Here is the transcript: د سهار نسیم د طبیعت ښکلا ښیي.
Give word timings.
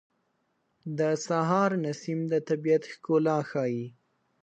د 0.97 0.99
سهار 1.27 1.71
نسیم 1.85 2.19
د 2.31 2.33
طبیعت 2.49 2.83
ښکلا 2.93 3.37
ښیي. 3.49 3.85